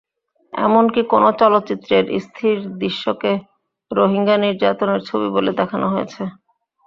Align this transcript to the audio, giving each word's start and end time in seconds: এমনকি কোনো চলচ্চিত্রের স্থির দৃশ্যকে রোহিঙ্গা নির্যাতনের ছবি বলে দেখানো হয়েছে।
এমনকি 0.53 1.01
কোনো 1.11 1.29
চলচ্চিত্রের 1.41 2.05
স্থির 2.21 2.57
দৃশ্যকে 2.79 3.31
রোহিঙ্গা 3.91 4.35
নির্যাতনের 4.37 5.01
ছবি 5.09 5.27
বলে 5.35 5.51
দেখানো 5.59 5.87
হয়েছে। 5.93 6.23